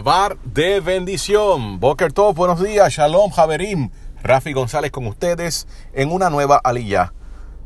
Dabar 0.00 0.38
de 0.44 0.80
bendición. 0.80 1.78
Boker 1.78 2.10
Tov, 2.10 2.34
buenos 2.34 2.62
días. 2.62 2.90
Shalom, 2.90 3.30
Javerim. 3.32 3.90
Rafi 4.22 4.54
González 4.54 4.90
con 4.90 5.06
ustedes 5.06 5.68
en 5.92 6.10
una 6.10 6.30
nueva 6.30 6.58
aliyah. 6.64 7.12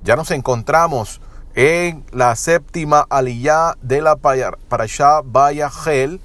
Ya 0.02 0.16
nos 0.16 0.32
encontramos 0.32 1.20
en 1.54 2.04
la 2.10 2.34
séptima 2.34 3.06
aliyah 3.08 3.76
de 3.82 4.02
la 4.02 4.16
Parashá 4.16 5.20
Bayahel, 5.24 6.20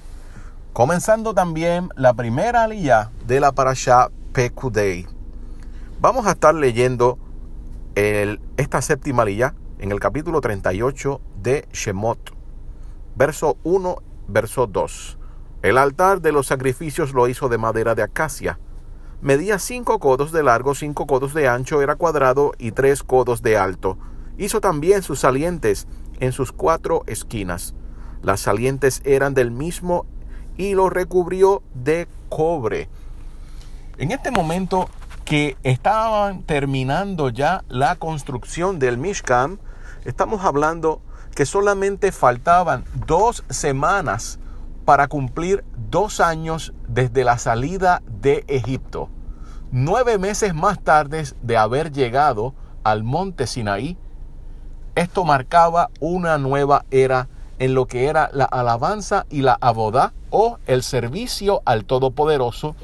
comenzando 0.72 1.32
también 1.32 1.90
la 1.94 2.12
primera 2.14 2.64
aliyah 2.64 3.12
de 3.28 3.38
la 3.38 3.52
Parashá 3.52 4.08
Pekudei. 4.32 5.06
Vamos 6.00 6.26
a 6.26 6.32
estar 6.32 6.56
leyendo 6.56 7.20
esta 7.94 8.82
séptima 8.82 9.22
aliyah 9.22 9.54
en 9.78 9.92
el 9.92 10.00
capítulo 10.00 10.40
38 10.40 11.20
de 11.40 11.68
Shemot, 11.72 12.34
verso 13.14 13.58
1, 13.62 13.96
verso 14.26 14.66
2. 14.66 15.18
El 15.62 15.76
altar 15.76 16.22
de 16.22 16.32
los 16.32 16.46
sacrificios 16.46 17.12
lo 17.12 17.28
hizo 17.28 17.50
de 17.50 17.58
madera 17.58 17.94
de 17.94 18.02
acacia. 18.02 18.58
Medía 19.20 19.58
cinco 19.58 19.98
codos 19.98 20.32
de 20.32 20.42
largo, 20.42 20.74
cinco 20.74 21.06
codos 21.06 21.34
de 21.34 21.48
ancho, 21.48 21.82
era 21.82 21.96
cuadrado 21.96 22.52
y 22.56 22.72
tres 22.72 23.02
codos 23.02 23.42
de 23.42 23.58
alto. 23.58 23.98
Hizo 24.38 24.62
también 24.62 25.02
sus 25.02 25.20
salientes 25.20 25.86
en 26.18 26.32
sus 26.32 26.52
cuatro 26.52 27.02
esquinas. 27.06 27.74
Las 28.22 28.40
salientes 28.40 29.02
eran 29.04 29.34
del 29.34 29.50
mismo 29.50 30.06
y 30.56 30.74
lo 30.74 30.88
recubrió 30.88 31.62
de 31.74 32.08
cobre. 32.30 32.88
En 33.98 34.12
este 34.12 34.30
momento 34.30 34.88
que 35.26 35.58
estaban 35.62 36.42
terminando 36.44 37.28
ya 37.28 37.64
la 37.68 37.96
construcción 37.96 38.78
del 38.78 38.96
Mishkan, 38.96 39.60
estamos 40.06 40.42
hablando 40.42 41.02
que 41.34 41.44
solamente 41.44 42.12
faltaban 42.12 42.84
dos 43.06 43.44
semanas 43.50 44.39
para 44.90 45.06
cumplir 45.06 45.62
dos 45.88 46.18
años 46.18 46.74
desde 46.88 47.22
la 47.22 47.38
salida 47.38 48.02
de 48.08 48.44
Egipto. 48.48 49.08
Nueve 49.70 50.18
meses 50.18 50.52
más 50.52 50.82
tarde 50.82 51.22
de 51.42 51.56
haber 51.56 51.92
llegado 51.92 52.54
al 52.82 53.04
monte 53.04 53.46
Sinaí, 53.46 53.96
esto 54.96 55.24
marcaba 55.24 55.90
una 56.00 56.38
nueva 56.38 56.86
era 56.90 57.28
en 57.60 57.74
lo 57.74 57.86
que 57.86 58.06
era 58.06 58.30
la 58.32 58.46
alabanza 58.46 59.26
y 59.30 59.42
la 59.42 59.56
abodá 59.60 60.12
o 60.30 60.58
el 60.66 60.82
servicio 60.82 61.62
al 61.66 61.84
Todopoderoso 61.84 62.74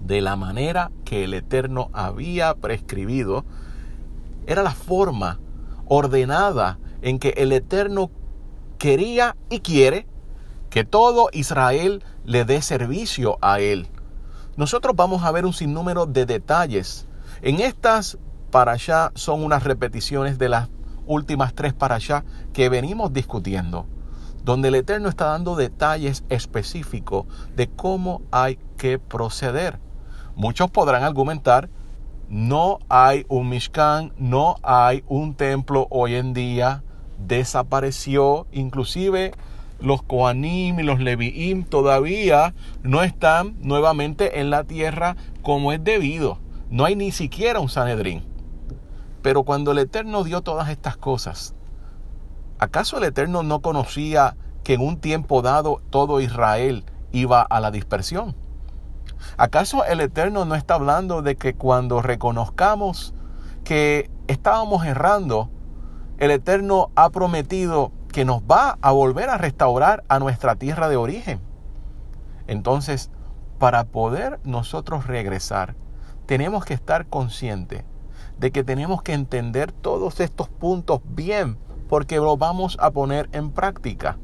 de 0.00 0.20
la 0.20 0.36
manera 0.36 0.92
que 1.04 1.24
el 1.24 1.34
Eterno 1.34 1.90
había 1.94 2.54
prescribido. 2.54 3.44
Era 4.46 4.62
la 4.62 4.70
forma 4.70 5.40
ordenada 5.86 6.78
en 7.02 7.18
que 7.18 7.30
el 7.30 7.50
Eterno 7.50 8.08
quería 8.78 9.34
y 9.50 9.58
quiere 9.58 10.06
que 10.70 10.84
todo 10.84 11.28
Israel 11.32 12.02
le 12.24 12.44
dé 12.44 12.62
servicio 12.62 13.38
a 13.40 13.60
Él. 13.60 13.88
Nosotros 14.56 14.94
vamos 14.96 15.24
a 15.24 15.30
ver 15.32 15.46
un 15.46 15.52
sinnúmero 15.52 16.06
de 16.06 16.26
detalles. 16.26 17.06
En 17.42 17.60
estas 17.60 18.18
para 18.50 18.72
allá 18.72 19.12
son 19.14 19.44
unas 19.44 19.62
repeticiones 19.64 20.38
de 20.38 20.48
las 20.48 20.68
últimas 21.06 21.54
tres 21.54 21.72
para 21.72 21.96
allá 21.96 22.24
que 22.52 22.68
venimos 22.68 23.12
discutiendo, 23.12 23.86
donde 24.44 24.68
el 24.68 24.74
Eterno 24.74 25.08
está 25.08 25.26
dando 25.26 25.56
detalles 25.56 26.24
específicos 26.28 27.26
de 27.54 27.68
cómo 27.68 28.22
hay 28.30 28.58
que 28.76 28.98
proceder. 28.98 29.80
Muchos 30.34 30.70
podrán 30.70 31.02
argumentar, 31.02 31.70
no 32.28 32.78
hay 32.88 33.24
un 33.28 33.48
Mishkan, 33.48 34.12
no 34.18 34.56
hay 34.62 35.02
un 35.08 35.34
templo 35.34 35.86
hoy 35.90 36.14
en 36.14 36.34
día, 36.34 36.84
desapareció, 37.18 38.46
inclusive 38.52 39.32
los 39.80 40.02
Koanim 40.02 40.80
y 40.80 40.82
los 40.82 41.00
Leviim 41.00 41.64
todavía 41.64 42.54
no 42.82 43.02
están 43.02 43.56
nuevamente 43.60 44.40
en 44.40 44.50
la 44.50 44.64
tierra 44.64 45.16
como 45.42 45.72
es 45.72 45.82
debido. 45.82 46.38
No 46.70 46.84
hay 46.84 46.96
ni 46.96 47.12
siquiera 47.12 47.60
un 47.60 47.68
Sanedrín. 47.68 48.24
Pero 49.22 49.44
cuando 49.44 49.72
el 49.72 49.78
Eterno 49.78 50.24
dio 50.24 50.42
todas 50.42 50.68
estas 50.68 50.96
cosas, 50.96 51.54
¿acaso 52.58 52.98
el 52.98 53.04
Eterno 53.04 53.42
no 53.42 53.60
conocía 53.60 54.36
que 54.64 54.74
en 54.74 54.80
un 54.80 54.98
tiempo 54.98 55.42
dado 55.42 55.80
todo 55.90 56.20
Israel 56.20 56.84
iba 57.12 57.42
a 57.42 57.60
la 57.60 57.70
dispersión? 57.70 58.36
¿Acaso 59.36 59.84
el 59.84 60.00
Eterno 60.00 60.44
no 60.44 60.54
está 60.54 60.74
hablando 60.74 61.22
de 61.22 61.36
que 61.36 61.54
cuando 61.54 62.02
reconozcamos 62.02 63.14
que 63.64 64.10
estábamos 64.28 64.84
errando, 64.84 65.50
el 66.18 66.30
Eterno 66.30 66.90
ha 66.94 67.10
prometido 67.10 67.92
que 68.12 68.24
nos 68.24 68.42
va 68.42 68.78
a 68.80 68.90
volver 68.92 69.28
a 69.30 69.38
restaurar 69.38 70.04
a 70.08 70.18
nuestra 70.18 70.56
tierra 70.56 70.88
de 70.88 70.96
origen. 70.96 71.40
Entonces, 72.46 73.10
para 73.58 73.84
poder 73.84 74.40
nosotros 74.44 75.06
regresar, 75.06 75.74
tenemos 76.26 76.64
que 76.64 76.74
estar 76.74 77.06
conscientes 77.06 77.84
de 78.38 78.52
que 78.52 78.64
tenemos 78.64 79.02
que 79.02 79.12
entender 79.14 79.72
todos 79.72 80.20
estos 80.20 80.48
puntos 80.48 81.00
bien, 81.04 81.58
porque 81.88 82.16
lo 82.16 82.36
vamos 82.36 82.76
a 82.80 82.90
poner 82.90 83.28
en 83.32 83.50
práctica. 83.50 84.18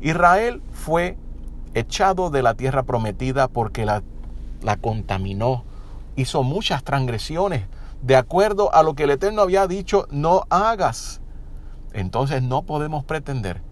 Israel 0.00 0.62
fue 0.72 1.16
echado 1.74 2.30
de 2.30 2.42
la 2.42 2.54
tierra 2.54 2.82
prometida 2.82 3.48
porque 3.48 3.84
la, 3.84 4.02
la 4.62 4.76
contaminó, 4.76 5.64
hizo 6.16 6.42
muchas 6.42 6.82
transgresiones, 6.82 7.66
de 8.02 8.16
acuerdo 8.16 8.74
a 8.74 8.82
lo 8.82 8.94
que 8.94 9.04
el 9.04 9.10
Eterno 9.10 9.42
había 9.42 9.66
dicho, 9.66 10.06
no 10.10 10.44
hagas. 10.48 11.20
Entonces 11.92 12.42
no 12.42 12.62
podemos 12.62 13.04
pretender 13.04 13.62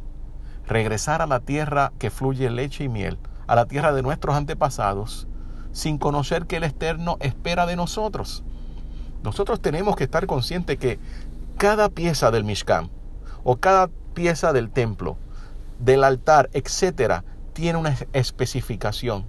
regresar 0.67 1.23
a 1.23 1.27
la 1.27 1.41
tierra 1.41 1.93
que 1.99 2.11
fluye 2.11 2.51
leche 2.51 2.85
y 2.85 2.89
miel, 2.89 3.19
a 3.47 3.57
la 3.57 3.67
tierra 3.67 3.93
de 3.93 4.03
nuestros 4.03 4.37
antepasados, 4.37 5.27
sin 5.73 5.99
conocer 5.99 6.47
que 6.47 6.57
el 6.57 6.65
Eterno 6.65 7.17
espera 7.21 7.67
de 7.67 7.77
nosotros. 7.77 8.45
Nosotros 9.23 9.61
tenemos 9.61 9.97
que 9.97 10.05
estar 10.05 10.27
conscientes 10.27 10.79
que 10.79 10.99
cada 11.57 11.89
pieza 11.89 12.31
del 12.31 12.45
Mishkan 12.45 12.91
o 13.45 13.57
cada 13.57 13.89
pieza 14.15 14.53
del 14.53 14.71
templo, 14.71 15.17
del 15.79 16.05
altar, 16.05 16.51
etcétera, 16.53 17.25
tiene 17.53 17.79
una 17.79 17.97
especificación 18.13 19.27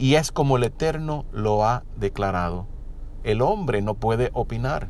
y 0.00 0.14
es 0.14 0.32
como 0.32 0.56
el 0.56 0.64
Eterno 0.64 1.26
lo 1.30 1.64
ha 1.66 1.84
declarado. 1.96 2.66
El 3.22 3.42
hombre 3.42 3.82
no 3.82 3.94
puede 3.94 4.30
opinar. 4.32 4.88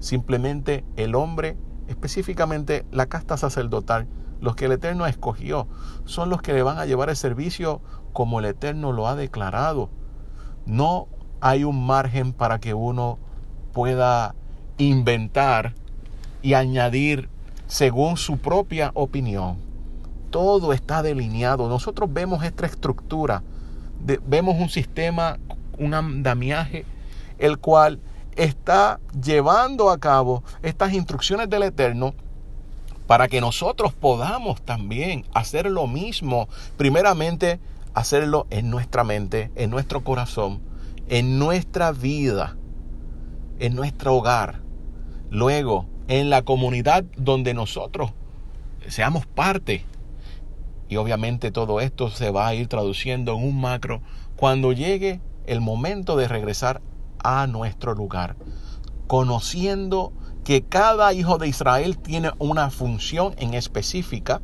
Simplemente 0.00 0.84
el 0.96 1.14
hombre 1.14 1.56
específicamente 1.88 2.84
la 2.92 3.06
casta 3.06 3.36
sacerdotal, 3.36 4.06
los 4.40 4.54
que 4.54 4.66
el 4.66 4.72
Eterno 4.72 5.06
escogió, 5.06 5.66
son 6.04 6.30
los 6.30 6.42
que 6.42 6.52
le 6.52 6.62
van 6.62 6.78
a 6.78 6.86
llevar 6.86 7.08
el 7.10 7.16
servicio 7.16 7.80
como 8.12 8.38
el 8.38 8.46
Eterno 8.46 8.92
lo 8.92 9.08
ha 9.08 9.16
declarado. 9.16 9.90
No 10.66 11.08
hay 11.40 11.64
un 11.64 11.86
margen 11.86 12.32
para 12.32 12.58
que 12.58 12.74
uno 12.74 13.18
pueda 13.72 14.34
inventar 14.76 15.74
y 16.42 16.54
añadir 16.54 17.28
según 17.66 18.16
su 18.16 18.38
propia 18.38 18.90
opinión. 18.94 19.58
Todo 20.30 20.72
está 20.72 21.02
delineado. 21.02 21.68
Nosotros 21.68 22.12
vemos 22.12 22.44
esta 22.44 22.66
estructura, 22.66 23.42
vemos 24.26 24.56
un 24.60 24.68
sistema, 24.68 25.38
un 25.78 25.94
andamiaje, 25.94 26.84
el 27.38 27.58
cual 27.58 28.00
está 28.38 29.00
llevando 29.22 29.90
a 29.90 29.98
cabo 29.98 30.42
estas 30.62 30.92
instrucciones 30.94 31.50
del 31.50 31.64
Eterno 31.64 32.14
para 33.06 33.28
que 33.28 33.40
nosotros 33.40 33.92
podamos 33.92 34.62
también 34.62 35.24
hacer 35.34 35.66
lo 35.66 35.86
mismo. 35.86 36.48
Primeramente, 36.76 37.58
hacerlo 37.94 38.46
en 38.50 38.70
nuestra 38.70 39.02
mente, 39.02 39.50
en 39.56 39.70
nuestro 39.70 40.04
corazón, 40.04 40.60
en 41.08 41.38
nuestra 41.38 41.90
vida, 41.92 42.56
en 43.58 43.74
nuestro 43.74 44.14
hogar. 44.14 44.60
Luego, 45.30 45.86
en 46.06 46.30
la 46.30 46.42
comunidad 46.42 47.04
donde 47.16 47.54
nosotros 47.54 48.12
seamos 48.86 49.26
parte. 49.26 49.84
Y 50.88 50.96
obviamente 50.96 51.50
todo 51.50 51.80
esto 51.80 52.08
se 52.08 52.30
va 52.30 52.46
a 52.46 52.54
ir 52.54 52.68
traduciendo 52.68 53.34
en 53.34 53.42
un 53.42 53.60
macro 53.60 54.00
cuando 54.36 54.72
llegue 54.72 55.20
el 55.46 55.60
momento 55.60 56.16
de 56.16 56.28
regresar 56.28 56.80
a 57.22 57.46
nuestro 57.46 57.94
lugar, 57.94 58.36
conociendo 59.06 60.12
que 60.44 60.62
cada 60.62 61.12
hijo 61.12 61.38
de 61.38 61.48
Israel 61.48 61.98
tiene 61.98 62.30
una 62.38 62.70
función 62.70 63.34
en 63.38 63.54
específica 63.54 64.40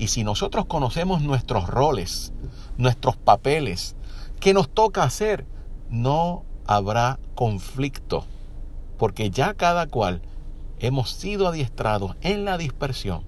y 0.00 0.08
si 0.08 0.24
nosotros 0.24 0.64
conocemos 0.64 1.20
nuestros 1.20 1.68
roles, 1.68 2.32
nuestros 2.78 3.16
papeles, 3.16 3.96
qué 4.40 4.54
nos 4.54 4.70
toca 4.70 5.02
hacer, 5.02 5.46
no 5.90 6.44
habrá 6.66 7.20
conflicto, 7.34 8.24
porque 8.96 9.30
ya 9.30 9.52
cada 9.52 9.86
cual 9.86 10.22
hemos 10.78 11.10
sido 11.10 11.46
adiestrados 11.48 12.16
en 12.22 12.46
la 12.46 12.56
dispersión. 12.56 13.24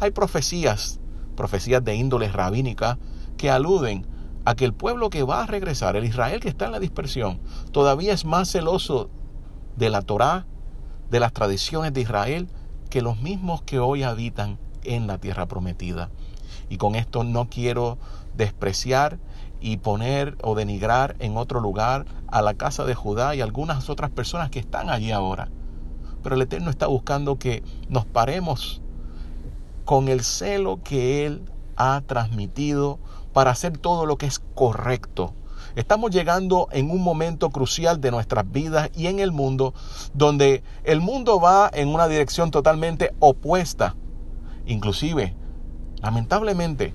Hay 0.00 0.12
profecías, 0.12 0.98
profecías 1.36 1.84
de 1.84 1.94
índole 1.94 2.28
rabínica, 2.28 2.98
que 3.36 3.50
aluden 3.50 4.06
a 4.44 4.54
que 4.54 4.64
el 4.64 4.74
pueblo 4.74 5.10
que 5.10 5.22
va 5.22 5.42
a 5.42 5.46
regresar, 5.46 5.96
el 5.96 6.04
Israel 6.04 6.40
que 6.40 6.48
está 6.48 6.66
en 6.66 6.72
la 6.72 6.80
dispersión, 6.80 7.40
todavía 7.70 8.12
es 8.12 8.24
más 8.24 8.50
celoso 8.50 9.10
de 9.76 9.90
la 9.90 10.02
Torá, 10.02 10.46
de 11.10 11.20
las 11.20 11.32
tradiciones 11.32 11.92
de 11.92 12.00
Israel, 12.00 12.48
que 12.90 13.02
los 13.02 13.20
mismos 13.20 13.62
que 13.62 13.78
hoy 13.78 14.02
habitan 14.02 14.58
en 14.84 15.06
la 15.06 15.18
tierra 15.18 15.46
prometida. 15.46 16.10
Y 16.68 16.76
con 16.76 16.94
esto 16.94 17.24
no 17.24 17.48
quiero 17.48 17.98
despreciar 18.36 19.18
y 19.60 19.76
poner 19.76 20.36
o 20.42 20.54
denigrar 20.54 21.16
en 21.20 21.36
otro 21.36 21.60
lugar 21.60 22.06
a 22.26 22.42
la 22.42 22.54
casa 22.54 22.84
de 22.84 22.94
Judá 22.94 23.34
y 23.34 23.40
algunas 23.40 23.88
otras 23.88 24.10
personas 24.10 24.50
que 24.50 24.58
están 24.58 24.90
allí 24.90 25.12
ahora. 25.12 25.48
Pero 26.22 26.34
el 26.34 26.42
Eterno 26.42 26.70
está 26.70 26.86
buscando 26.86 27.38
que 27.38 27.62
nos 27.88 28.04
paremos 28.04 28.82
con 29.84 30.08
el 30.08 30.22
celo 30.22 30.82
que 30.82 31.26
Él 31.26 31.44
ha 31.76 32.02
transmitido 32.06 32.98
para 33.32 33.50
hacer 33.50 33.78
todo 33.78 34.06
lo 34.06 34.16
que 34.16 34.26
es 34.26 34.40
correcto. 34.54 35.34
Estamos 35.74 36.10
llegando 36.10 36.68
en 36.72 36.90
un 36.90 37.02
momento 37.02 37.50
crucial 37.50 38.00
de 38.00 38.10
nuestras 38.10 38.50
vidas 38.50 38.90
y 38.94 39.06
en 39.06 39.20
el 39.20 39.32
mundo 39.32 39.72
donde 40.12 40.62
el 40.84 41.00
mundo 41.00 41.40
va 41.40 41.70
en 41.72 41.88
una 41.88 42.08
dirección 42.08 42.50
totalmente 42.50 43.14
opuesta. 43.20 43.96
Inclusive, 44.66 45.34
lamentablemente, 46.02 46.94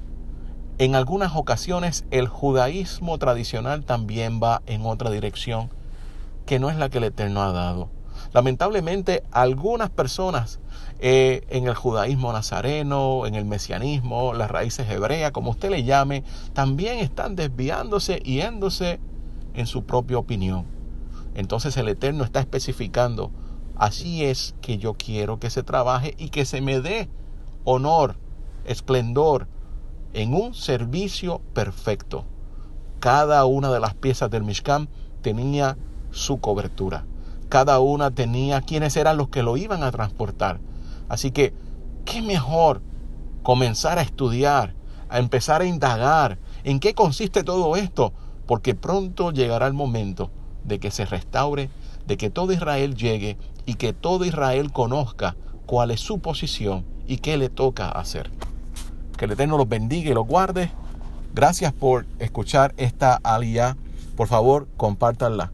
en 0.78 0.94
algunas 0.94 1.36
ocasiones 1.36 2.06
el 2.12 2.28
judaísmo 2.28 3.18
tradicional 3.18 3.84
también 3.84 4.39
va 4.42 4.62
en 4.68 4.86
otra 4.86 5.10
dirección 5.10 5.72
que 6.45 6.60
no 6.60 6.69
es 6.69 6.78
la 6.78 6.89
que 6.89 7.00
el 7.00 7.06
Eterno 7.06 7.42
ha 7.42 7.51
dado. 7.51 7.89
Lamentablemente 8.33 9.23
algunas 9.31 9.89
personas 9.89 10.59
eh, 10.99 11.45
en 11.49 11.67
el 11.67 11.75
judaísmo 11.75 12.33
nazareno, 12.33 13.25
en 13.25 13.35
el 13.35 13.45
mesianismo, 13.45 14.33
las 14.33 14.49
raíces 14.49 14.89
hebreas, 14.89 15.31
como 15.31 15.51
usted 15.51 15.69
le 15.69 15.83
llame, 15.83 16.23
también 16.53 16.99
están 16.99 17.35
desviándose 17.35 18.21
y 18.23 18.35
yéndose 18.35 18.99
en 19.53 19.67
su 19.67 19.83
propia 19.83 20.17
opinión. 20.17 20.65
Entonces 21.35 21.77
el 21.77 21.87
Eterno 21.87 22.23
está 22.23 22.39
especificando, 22.39 23.31
así 23.75 24.25
es 24.25 24.55
que 24.61 24.79
yo 24.79 24.95
quiero 24.95 25.39
que 25.39 25.49
se 25.49 25.61
trabaje 25.61 26.15
y 26.17 26.29
que 26.29 26.45
se 26.45 26.61
me 26.61 26.81
dé 26.81 27.09
honor, 27.63 28.15
esplendor, 28.65 29.47
en 30.13 30.33
un 30.33 30.55
servicio 30.55 31.41
perfecto. 31.53 32.25
Cada 32.99 33.45
una 33.45 33.71
de 33.71 33.79
las 33.79 33.93
piezas 33.93 34.31
del 34.31 34.43
Mishkan 34.43 34.89
tenía 35.21 35.77
su 36.09 36.39
cobertura. 36.39 37.05
Cada 37.49 37.79
una 37.79 38.11
tenía 38.11 38.61
quienes 38.61 38.97
eran 38.97 39.17
los 39.17 39.29
que 39.29 39.44
lo 39.44 39.57
iban 39.57 39.83
a 39.83 39.91
transportar. 39.91 40.59
Así 41.09 41.31
que, 41.31 41.53
¿qué 42.05 42.21
mejor 42.21 42.81
comenzar 43.44 43.99
a 43.99 44.01
estudiar, 44.01 44.75
a 45.09 45.19
empezar 45.19 45.61
a 45.61 45.65
indagar 45.65 46.38
en 46.63 46.79
qué 46.79 46.94
consiste 46.94 47.44
todo 47.44 47.75
esto? 47.75 48.13
Porque 48.45 48.75
pronto 48.75 49.31
llegará 49.31 49.67
el 49.67 49.73
momento 49.73 50.31
de 50.63 50.79
que 50.79 50.91
se 50.91 51.05
restaure, 51.05 51.69
de 52.05 52.17
que 52.17 52.29
todo 52.29 52.51
Israel 52.51 52.95
llegue 52.95 53.38
y 53.65 53.75
que 53.75 53.93
todo 53.93 54.25
Israel 54.25 54.71
conozca 54.71 55.35
cuál 55.65 55.91
es 55.91 56.01
su 56.01 56.19
posición 56.19 56.85
y 57.07 57.17
qué 57.17 57.38
le 57.38 57.50
toca 57.50 57.89
hacer. 57.89 58.31
Que 59.17 59.25
el 59.25 59.31
Eterno 59.31 59.57
los 59.57 59.69
bendiga 59.69 60.11
y 60.11 60.13
los 60.13 60.27
guarde. 60.27 60.71
Gracias 61.33 61.73
por 61.73 62.05
escuchar 62.19 62.73
esta 62.77 63.19
alía. 63.23 63.77
Por 64.15 64.27
favor, 64.27 64.67
compártanla. 64.77 65.51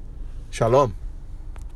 Shalom. 0.51 1.02